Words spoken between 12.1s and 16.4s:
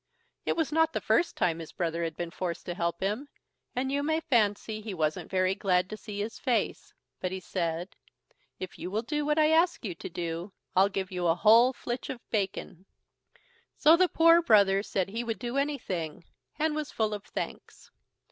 bacon." So the poor brother said he would do anything,